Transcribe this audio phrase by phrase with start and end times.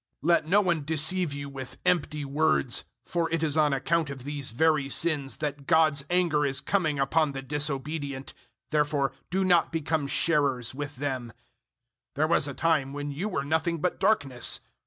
[0.23, 4.23] 005:006 Let no one deceive you with empty words, for it is on account of
[4.23, 8.33] these very sins that God's anger is coming upon the disobedient.
[8.71, 11.25] 005:007 Therefore do not become sharers with them.
[11.27, 11.33] 005:008
[12.15, 14.59] There was a time when you were nothing but darkness.